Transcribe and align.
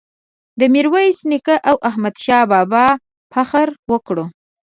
د 0.59 0.61
میرویس 0.73 1.17
نیکه 1.29 1.55
او 1.69 1.75
احمد 1.89 2.15
شاه 2.25 2.43
بابا 2.51 2.85
فخر 3.33 3.67
وکړو. 3.91 4.25